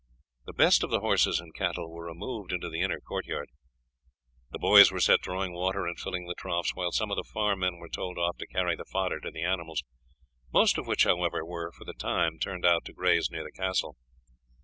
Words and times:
The 0.47 0.53
best 0.53 0.83
of 0.83 0.89
the 0.89 1.01
horses 1.01 1.39
and 1.39 1.53
cattle 1.53 1.91
were 1.91 2.07
removed 2.07 2.51
into 2.51 2.69
the 2.71 2.81
inner 2.81 2.99
court 2.99 3.27
yard. 3.27 3.49
The 4.49 4.57
boys 4.57 4.91
were 4.91 4.99
set 4.99 5.21
drawing 5.21 5.53
water 5.53 5.85
and 5.85 5.95
filling 5.95 6.25
the 6.25 6.33
troughs, 6.33 6.73
while 6.73 6.91
some 6.91 7.11
of 7.11 7.17
the 7.17 7.23
farm 7.31 7.59
men 7.59 7.77
were 7.77 7.87
told 7.87 8.17
off 8.17 8.35
to 8.39 8.47
carry 8.47 8.75
the 8.75 8.83
fodder 8.83 9.19
to 9.19 9.29
the 9.29 9.43
animals, 9.43 9.83
most 10.51 10.79
of 10.79 10.87
which, 10.87 11.03
however, 11.03 11.45
were 11.45 11.71
for 11.71 11.85
the 11.85 11.93
time 11.93 12.39
turned 12.39 12.65
out 12.65 12.83
to 12.85 12.93
graze 12.93 13.29
near 13.29 13.43
the 13.43 13.51
castle. 13.51 13.95